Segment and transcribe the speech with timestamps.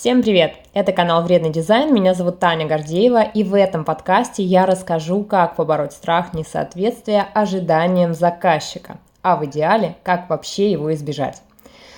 [0.00, 0.54] Всем привет!
[0.72, 5.56] Это канал Вредный дизайн, меня зовут Таня Гордеева, и в этом подкасте я расскажу, как
[5.56, 11.42] побороть страх несоответствия ожиданиям заказчика, а в идеале, как вообще его избежать.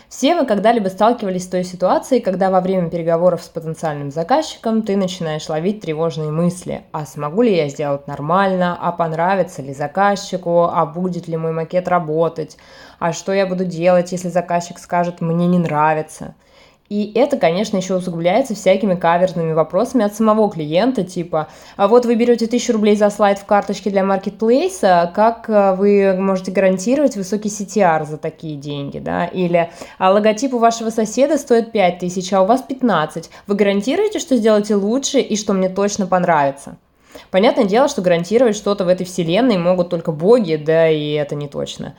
[0.09, 4.97] Все вы когда-либо сталкивались с той ситуацией, когда во время переговоров с потенциальным заказчиком ты
[4.97, 6.83] начинаешь ловить тревожные мысли.
[6.91, 8.77] А смогу ли я сделать нормально?
[8.81, 10.65] А понравится ли заказчику?
[10.65, 12.57] А будет ли мой макет работать?
[12.99, 16.35] А что я буду делать, если заказчик скажет «мне не нравится»?
[16.93, 21.49] И это, конечно, еще усугубляется всякими каверзными вопросами от самого клиента, типа,
[21.79, 26.15] а вот вы берете 1000 рублей за слайд в карточке для маркетплейса, как э, вы
[26.19, 29.25] можете гарантировать высокий CTR за такие деньги, да?
[29.25, 33.31] Или а логотип у вашего соседа стоит 5000, а у вас 15.
[33.47, 36.77] Вы гарантируете, что сделаете лучше и что мне точно понравится?
[37.31, 41.49] Понятное дело, что гарантировать что-то в этой вселенной могут только боги, да и это не
[41.49, 41.95] точно.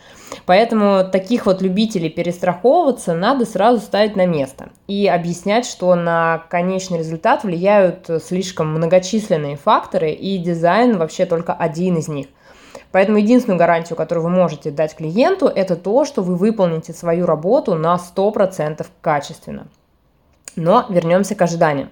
[0.46, 7.00] Поэтому таких вот любителей перестраховываться надо сразу ставить на место и объяснять, что на конечный
[7.00, 12.28] результат влияют слишком многочисленные факторы, и дизайн вообще только один из них.
[12.92, 17.74] Поэтому единственную гарантию, которую вы можете дать клиенту, это то, что вы выполните свою работу
[17.76, 19.68] на 100% качественно.
[20.56, 21.90] Но вернемся к ожиданиям.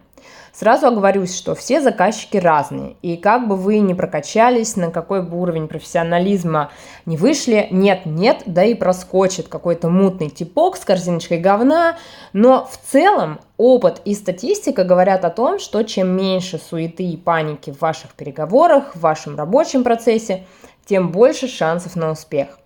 [0.53, 5.39] Сразу оговорюсь, что все заказчики разные, и как бы вы ни прокачались, на какой бы
[5.39, 6.71] уровень профессионализма
[7.05, 11.97] не вышли, нет-нет, да и проскочит какой-то мутный типок с корзиночкой говна,
[12.33, 17.71] но в целом опыт и статистика говорят о том, что чем меньше суеты и паники
[17.71, 20.45] в ваших переговорах, в вашем рабочем процессе,
[20.85, 22.60] тем больше шансов на успех.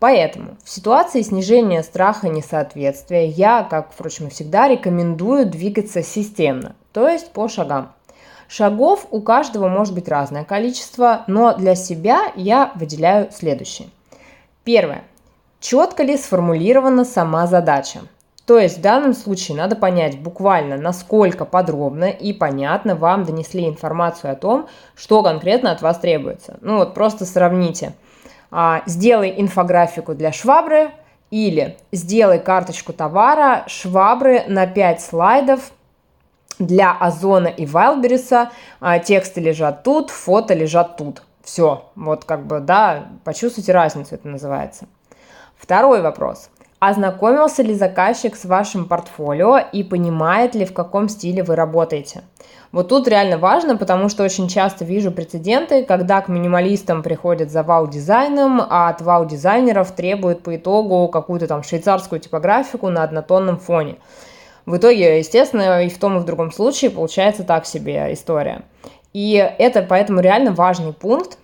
[0.00, 7.32] Поэтому в ситуации снижения страха несоответствия я, как, впрочем, всегда, рекомендую двигаться системно, то есть
[7.32, 7.92] по шагам.
[8.48, 13.88] Шагов у каждого может быть разное количество, но для себя я выделяю следующее.
[14.64, 15.04] Первое.
[15.60, 18.00] Четко ли сформулирована сама задача?
[18.46, 24.32] То есть в данном случае надо понять буквально, насколько подробно и понятно вам донесли информацию
[24.32, 26.58] о том, что конкретно от вас требуется.
[26.62, 27.92] Ну вот просто сравните–
[28.86, 30.90] сделай инфографику для швабры
[31.30, 35.72] или сделай карточку товара швабры на 5 слайдов
[36.58, 38.50] для Озона и Вайлдберриса.
[38.80, 41.22] А, тексты лежат тут, фото лежат тут.
[41.42, 44.86] Все, вот как бы, да, почувствуйте разницу, это называется.
[45.56, 46.50] Второй вопрос.
[46.80, 52.22] Ознакомился ли заказчик с вашим портфолио и понимает ли, в каком стиле вы работаете?
[52.72, 57.62] Вот тут реально важно, потому что очень часто вижу прецеденты, когда к минималистам приходят за
[57.64, 63.96] вау-дизайном, а от вау-дизайнеров требуют по итогу какую-то там швейцарскую типографику на однотонном фоне.
[64.64, 68.62] В итоге, естественно, и в том, и в другом случае получается так себе история.
[69.12, 71.36] И это поэтому реально важный пункт,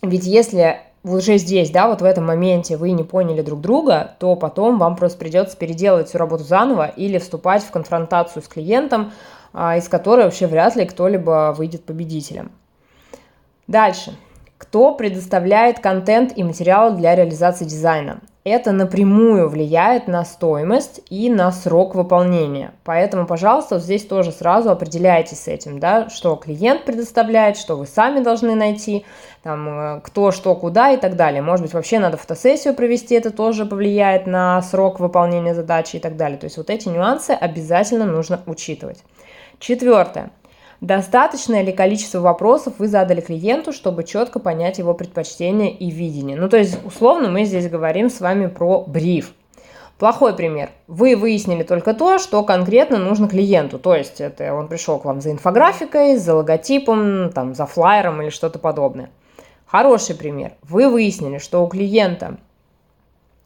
[0.00, 0.80] ведь если
[1.12, 4.96] уже здесь, да, вот в этом моменте вы не поняли друг друга, то потом вам
[4.96, 9.12] просто придется переделать всю работу заново или вступать в конфронтацию с клиентом,
[9.52, 12.52] а, из которой вообще вряд ли кто-либо выйдет победителем.
[13.66, 14.16] Дальше.
[14.56, 18.20] Кто предоставляет контент и материалы для реализации дизайна?
[18.44, 22.74] Это напрямую влияет на стоимость и на срок выполнения.
[22.84, 28.20] Поэтому, пожалуйста, здесь тоже сразу определяйтесь с этим, да, что клиент предоставляет, что вы сами
[28.20, 29.06] должны найти,
[29.42, 31.40] там, э, кто, что, куда и так далее.
[31.40, 36.18] Может быть, вообще надо фотосессию провести, это тоже повлияет на срок выполнения задачи и так
[36.18, 36.36] далее.
[36.36, 39.02] То есть вот эти нюансы обязательно нужно учитывать.
[39.58, 40.30] Четвертое.
[40.80, 46.36] Достаточное ли количество вопросов вы задали клиенту, чтобы четко понять его предпочтения и видение?
[46.36, 49.32] Ну, то есть, условно, мы здесь говорим с вами про бриф.
[49.98, 50.70] Плохой пример.
[50.88, 53.78] Вы выяснили только то, что конкретно нужно клиенту.
[53.78, 58.30] То есть, это он пришел к вам за инфографикой, за логотипом, там, за флайером или
[58.30, 59.10] что-то подобное.
[59.66, 60.52] Хороший пример.
[60.62, 62.38] Вы выяснили, что у клиента,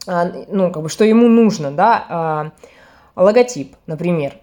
[0.06, 2.50] а, ну, как бы, что ему нужно, да, а,
[3.15, 4.34] логотип, например,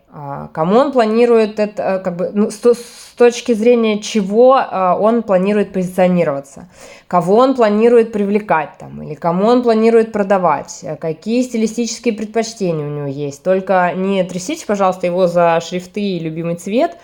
[0.54, 5.24] кому он планирует это, э, как бы, ну, с, с точки зрения чего а, он
[5.24, 6.70] планирует позиционироваться,
[7.08, 12.90] кого он планирует привлекать там, или кому он планирует продавать, э, какие стилистические предпочтения у
[12.90, 13.44] него есть.
[13.44, 16.98] Только не трясите, пожалуйста, его за шрифты и любимый цвет.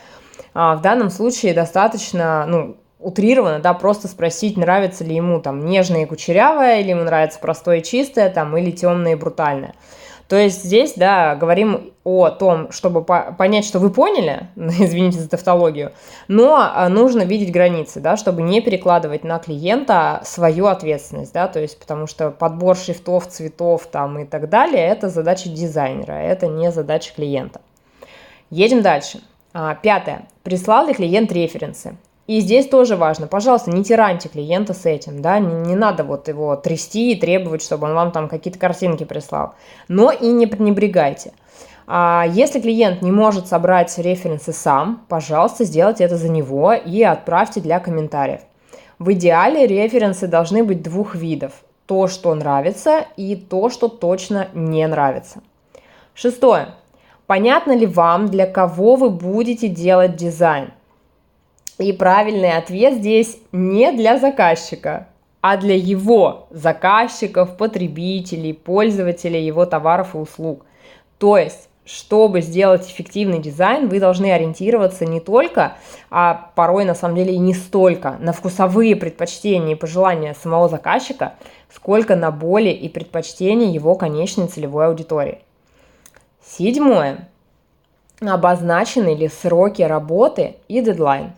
[0.53, 6.03] А в данном случае достаточно, ну, утрированно, да, просто спросить, нравится ли ему там нежное
[6.03, 9.73] и кучерявое, или ему нравится простое и чистое, там, или темное и брутальное.
[10.31, 15.27] То есть здесь, да, говорим о том, чтобы по понять, что вы поняли, извините за
[15.27, 15.91] тавтологию,
[16.29, 21.59] но а, нужно видеть границы, да, чтобы не перекладывать на клиента свою ответственность, да, то
[21.59, 26.71] есть потому что подбор шрифтов, цветов там и так далее, это задача дизайнера, это не
[26.71, 27.59] задача клиента.
[28.49, 29.19] Едем дальше.
[29.53, 30.29] А, пятое.
[30.43, 31.97] Прислал ли клиент референсы?
[32.31, 36.29] И здесь тоже важно, пожалуйста, не тираньте клиента с этим, да, не, не надо вот
[36.29, 39.55] его трясти и требовать, чтобы он вам там какие-то картинки прислал,
[39.89, 41.33] но и не пренебрегайте.
[41.87, 47.59] А если клиент не может собрать референсы сам, пожалуйста, сделайте это за него и отправьте
[47.59, 48.39] для комментариев.
[48.97, 51.51] В идеале референсы должны быть двух видов.
[51.85, 55.41] То, что нравится, и то, что точно не нравится.
[56.13, 56.75] Шестое.
[57.27, 60.71] Понятно ли вам, для кого вы будете делать дизайн?
[61.81, 65.07] И правильный ответ здесь не для заказчика,
[65.41, 70.63] а для его заказчиков, потребителей, пользователей его товаров и услуг.
[71.17, 75.73] То есть чтобы сделать эффективный дизайн, вы должны ориентироваться не только,
[76.11, 81.33] а порой на самом деле и не столько на вкусовые предпочтения и пожелания самого заказчика,
[81.73, 85.39] сколько на боли и предпочтения его конечной целевой аудитории.
[86.45, 87.27] Седьмое.
[88.21, 91.33] Обозначены ли сроки работы и дедлайн,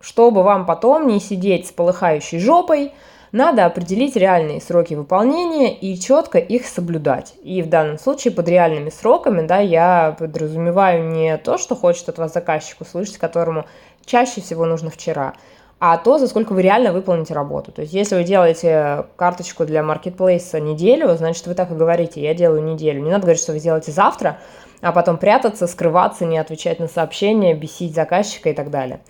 [0.00, 2.92] чтобы вам потом не сидеть с полыхающей жопой,
[3.32, 7.34] надо определить реальные сроки выполнения и четко их соблюдать.
[7.42, 12.18] И в данном случае под реальными сроками да, я подразумеваю не то, что хочет от
[12.18, 13.66] вас заказчик услышать, которому
[14.06, 15.34] чаще всего нужно вчера,
[15.80, 17.70] а то, за сколько вы реально выполните работу.
[17.70, 22.34] То есть, если вы делаете карточку для маркетплейса неделю, значит, вы так и говорите, я
[22.34, 23.02] делаю неделю.
[23.02, 24.38] Не надо говорить, что вы сделаете завтра,
[24.80, 29.00] а потом прятаться, скрываться, не отвечать на сообщения, бесить заказчика и так далее.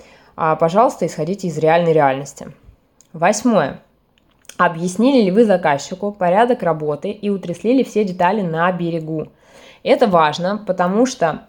[0.40, 2.52] А, пожалуйста, исходите из реальной реальности.
[3.12, 3.80] Восьмое.
[4.56, 9.32] Объяснили ли вы заказчику порядок работы и утрясли ли все детали на берегу?
[9.82, 11.48] Это важно, потому что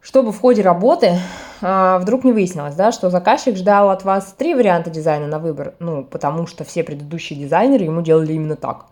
[0.00, 1.18] чтобы в ходе работы
[1.60, 5.74] а, вдруг не выяснилось, да, что заказчик ждал от вас три варианта дизайна на выбор,
[5.78, 8.86] ну, потому что все предыдущие дизайнеры ему делали именно так.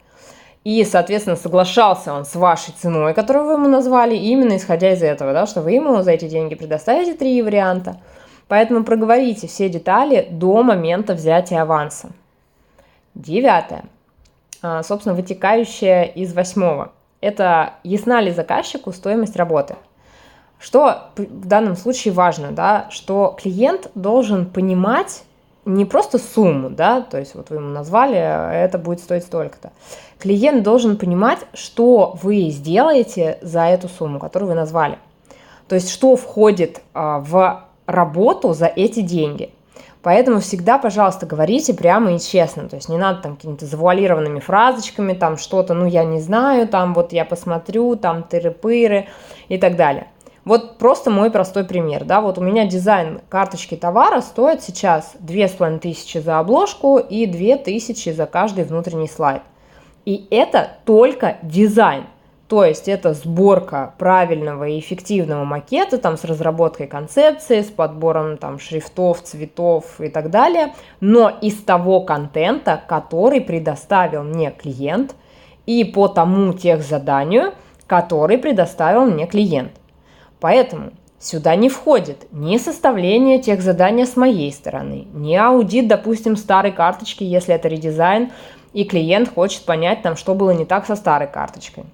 [0.64, 5.32] И, соответственно, соглашался он с вашей ценой, которую вы ему назвали, именно исходя из этого,
[5.32, 7.96] да, что вы ему за эти деньги предоставите три варианта.
[8.48, 12.10] Поэтому проговорите все детали до момента взятия аванса.
[13.14, 13.84] Девятое.
[14.62, 16.92] А, собственно, вытекающее из восьмого.
[17.20, 19.76] Это ясна ли заказчику стоимость работы?
[20.58, 25.24] Что в данном случае важно, да, что клиент должен понимать
[25.64, 29.72] не просто сумму, да, то есть вот вы ему назвали, это будет стоить столько-то.
[30.18, 34.98] Клиент должен понимать, что вы сделаете за эту сумму, которую вы назвали.
[35.68, 39.50] То есть что входит а, в работу за эти деньги.
[40.02, 42.68] Поэтому всегда, пожалуйста, говорите прямо и честно.
[42.68, 46.92] То есть не надо там какими-то завуалированными фразочками, там что-то, ну я не знаю, там
[46.92, 49.06] вот я посмотрю, там тыры-пыры
[49.48, 50.08] и так далее.
[50.44, 56.22] Вот просто мой простой пример, да, вот у меня дизайн карточки товара стоит сейчас 2500
[56.22, 59.40] за обложку и 2000 за каждый внутренний слайд.
[60.04, 62.04] И это только дизайн.
[62.48, 68.58] То есть это сборка правильного и эффективного макета там, с разработкой концепции, с подбором там,
[68.58, 75.14] шрифтов, цветов и так далее, но из того контента, который предоставил мне клиент,
[75.64, 77.54] и по тому тех заданию,
[77.86, 79.72] который предоставил мне клиент.
[80.38, 86.72] Поэтому сюда не входит ни составление тех заданий с моей стороны, ни аудит, допустим, старой
[86.72, 88.32] карточки, если это редизайн,
[88.74, 91.84] и клиент хочет понять, там, что было не так со старой карточкой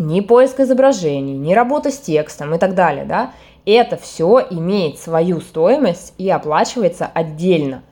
[0.00, 3.32] ни поиск изображений, ни работа с текстом и так далее, да,
[3.66, 7.82] это все имеет свою стоимость и оплачивается отдельно.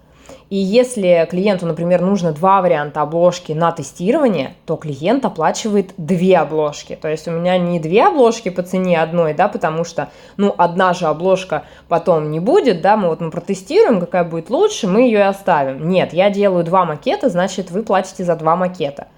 [0.51, 6.99] И если клиенту, например, нужно два варианта обложки на тестирование, то клиент оплачивает две обложки.
[7.01, 10.09] То есть у меня не две обложки по цене одной, да, потому что,
[10.39, 14.89] ну, одна же обложка потом не будет, да, мы вот мы протестируем, какая будет лучше,
[14.89, 15.87] мы ее и оставим.
[15.87, 19.09] Нет, я делаю два макета, значит, вы платите за два макета.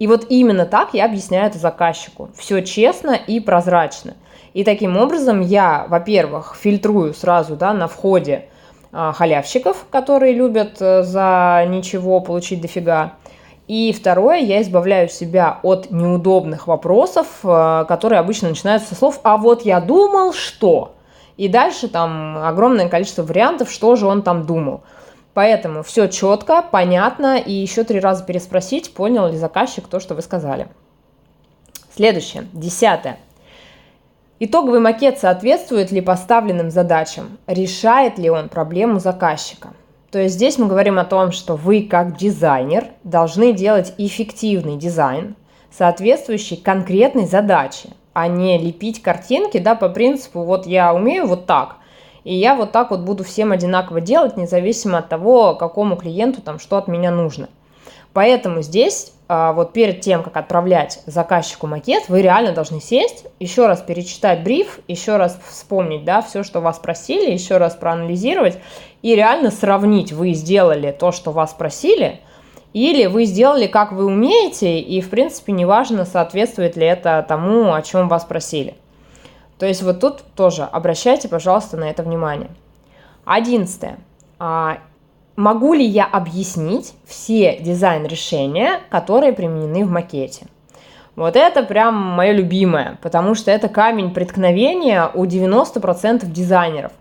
[0.00, 2.30] И вот именно так я объясняю это заказчику.
[2.34, 4.14] Все честно и прозрачно.
[4.54, 8.46] И таким образом я, во-первых, фильтрую сразу да, на входе
[8.92, 13.12] а, халявщиков, которые любят а, за ничего получить дофига.
[13.68, 19.36] И второе, я избавляю себя от неудобных вопросов, а, которые обычно начинаются со слов «а
[19.36, 20.94] вот я думал, что…»
[21.36, 24.82] И дальше там огромное количество вариантов, что же он там думал.
[25.34, 30.22] Поэтому все четко, понятно, и еще три раза переспросить, понял ли заказчик то, что вы
[30.22, 30.68] сказали.
[31.94, 33.18] Следующее, десятое.
[34.40, 37.38] Итоговый макет соответствует ли поставленным задачам?
[37.46, 39.74] Решает ли он проблему заказчика?
[40.10, 45.36] То есть здесь мы говорим о том, что вы как дизайнер должны делать эффективный дизайн,
[45.70, 51.76] соответствующий конкретной задаче, а не лепить картинки да, по принципу вот я умею вот так,
[52.24, 56.58] и я вот так вот буду всем одинаково делать, независимо от того, какому клиенту там
[56.58, 57.48] что от меня нужно.
[58.12, 63.68] Поэтому здесь а, вот перед тем, как отправлять заказчику макет, вы реально должны сесть, еще
[63.68, 68.58] раз перечитать бриф, еще раз вспомнить, да, все, что вас просили, еще раз проанализировать
[69.02, 72.18] и реально сравнить, вы сделали то, что вас просили,
[72.72, 77.82] или вы сделали, как вы умеете, и, в принципе, неважно, соответствует ли это тому, о
[77.82, 78.74] чем вас просили.
[79.60, 82.48] То есть вот тут тоже обращайте, пожалуйста, на это внимание.
[83.26, 83.98] Одиннадцатое.
[84.38, 84.78] А,
[85.36, 90.46] могу ли я объяснить все дизайн-решения, которые применены в макете?
[91.14, 96.92] Вот это прям мое любимое, потому что это камень преткновения у 90% дизайнеров.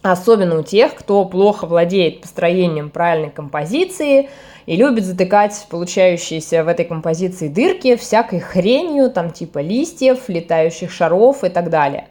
[0.00, 4.30] Особенно у тех, кто плохо владеет построением правильной композиции
[4.66, 11.44] и любит затыкать получающиеся в этой композиции дырки всякой хренью, там типа листьев, летающих шаров
[11.44, 12.08] и так далее.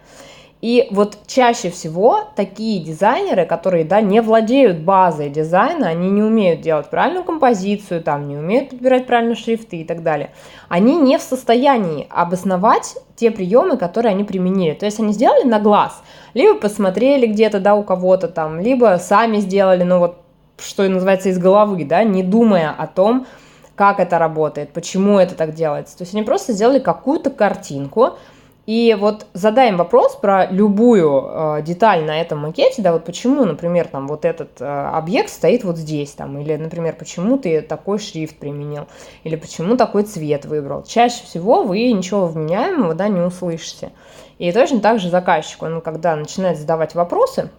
[0.61, 6.61] И вот чаще всего такие дизайнеры, которые, да, не владеют базой дизайна, они не умеют
[6.61, 10.31] делать правильную композицию, там, не умеют подбирать правильные шрифты и так далее,
[10.67, 14.73] они не в состоянии обосновать те приемы, которые они применили.
[14.73, 16.01] То есть они сделали на глаз,
[16.33, 20.24] либо посмотрели где-то, да, у кого-то там, либо сами сделали, ну вот,
[20.57, 23.27] что называется, из головы, да, не думая о том,
[23.75, 25.97] как это работает, почему это так делается.
[25.97, 28.17] То есть они просто сделали какую-то картинку,
[28.65, 33.87] и вот задаем вопрос про любую э, деталь на этом макете, да, вот почему, например,
[33.87, 38.37] там вот этот э, объект стоит вот здесь, там, или, например, почему ты такой шрифт
[38.37, 38.87] применил,
[39.23, 40.81] или почему такой цвет выбрал.
[40.81, 43.91] Чаще всего вы ничего вменяемого, да, не услышите.
[44.39, 47.51] И точно так же заказчик, он когда начинает задавать вопросы,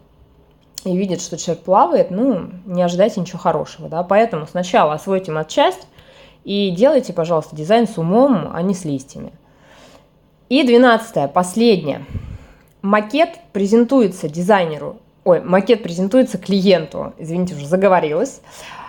[0.88, 5.86] и видит, что человек плавает, ну, не ожидайте ничего хорошего, да, поэтому сначала освойте матчасть
[6.44, 9.32] и делайте, пожалуйста, дизайн с умом, а не с листьями.
[10.48, 12.04] И двенадцатое, последнее.
[12.82, 18.40] Макет презентуется дизайнеру, ой, макет презентуется клиенту, извините, уже заговорилась.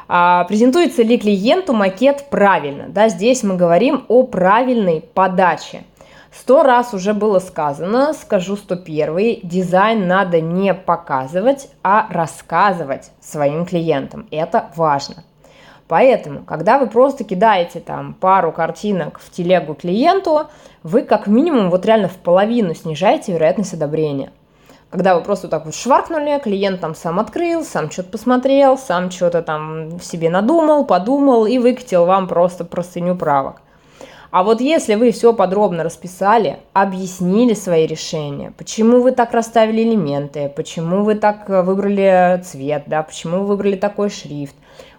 [0.08, 2.86] А, презентуется ли клиенту макет правильно?
[2.90, 5.84] Да, здесь мы говорим о правильной подаче.
[6.40, 13.66] Сто раз уже было сказано, скажу сто первый, дизайн надо не показывать, а рассказывать своим
[13.66, 14.28] клиентам.
[14.30, 15.24] Это важно.
[15.88, 20.48] Поэтому, когда вы просто кидаете там пару картинок в телегу клиенту,
[20.84, 24.32] вы как минимум вот реально в половину снижаете вероятность одобрения.
[24.92, 29.42] Когда вы просто так вот шваркнули, клиент там сам открыл, сам что-то посмотрел, сам что-то
[29.42, 33.62] там в себе надумал, подумал и выкатил вам просто простыню правок.
[34.30, 40.52] А вот если вы все подробно расписали, объяснили свои решения, почему вы так расставили элементы,
[40.54, 44.56] почему вы так выбрали цвет, да, почему вы выбрали такой шрифт,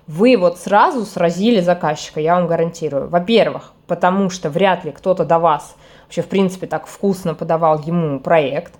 [0.06, 3.08] вы вот сразу сразили заказчика, я вам гарантирую.
[3.08, 8.18] Во-первых, потому что вряд ли кто-то до вас вообще, в принципе, так вкусно подавал ему
[8.18, 8.72] проект.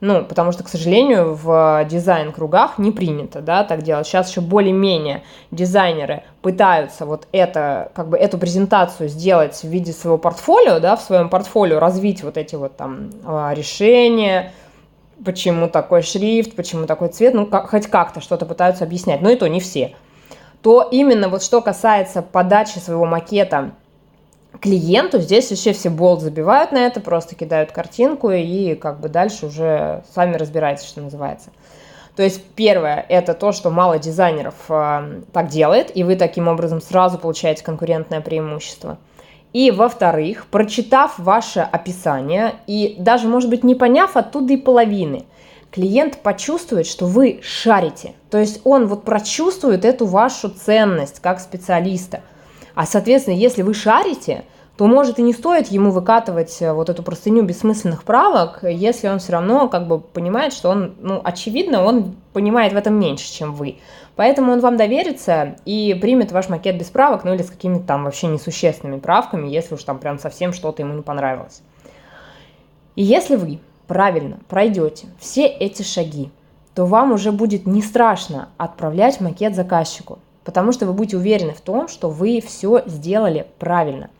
[0.00, 4.06] Ну, потому что, к сожалению, в дизайн-кругах не принято, да, так делать.
[4.06, 10.16] Сейчас еще более-менее дизайнеры пытаются вот это, как бы эту презентацию сделать в виде своего
[10.16, 14.52] портфолио, да, в своем портфолио развить вот эти вот там а, решения,
[15.22, 19.36] почему такой шрифт, почему такой цвет, ну, как, хоть как-то что-то пытаются объяснять, но и
[19.36, 19.94] то не все
[20.62, 23.72] то именно вот что касается подачи своего макета
[24.60, 29.46] клиенту, здесь вообще все болт забивают на это, просто кидают картинку и как бы дальше
[29.46, 31.50] уже сами разбирайтесь, что называется.
[32.16, 36.80] То есть первое, это то, что мало дизайнеров э, так делает, и вы таким образом
[36.80, 38.98] сразу получаете конкурентное преимущество.
[39.52, 45.24] И во-вторых, прочитав ваше описание и даже, может быть, не поняв оттуда и половины–
[45.70, 48.14] клиент почувствует, что вы шарите.
[48.30, 52.22] То есть он вот прочувствует эту вашу ценность как специалиста.
[52.80, 54.44] А, соответственно, если вы шарите,
[54.78, 59.18] то может и не стоит ему выкатывать э, вот эту простыню бессмысленных правок, если он
[59.18, 63.52] все равно как бы понимает, что он, ну, очевидно, он понимает в этом меньше, чем
[63.52, 63.76] вы.
[64.16, 68.04] Поэтому он вам доверится и примет ваш макет без правок, ну или с какими-то там
[68.04, 71.60] вообще несущественными правками, если уж там прям совсем что-то ему не понравилось.
[72.96, 73.58] И если вы
[73.88, 76.30] правильно пройдете все эти шаги,
[76.74, 81.60] то вам уже будет не страшно отправлять макет заказчику, потому что вы будете уверены в
[81.60, 84.10] том, что вы все сделали правильно.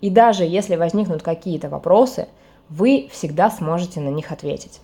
[0.00, 2.28] И даже если возникнут какие-то вопросы,
[2.68, 4.80] вы всегда сможете на них ответить.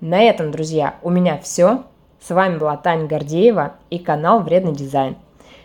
[0.00, 1.84] На этом, друзья, у меня все.
[2.20, 5.16] С вами была Таня Гордеева и канал Вредный дизайн.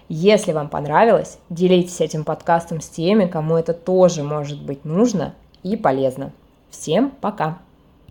[0.09, 5.33] Если вам понравилось, делитесь этим подкастом с теми, кому это тоже может быть нужно
[5.63, 6.31] и полезно.
[6.69, 7.66] Всем пока!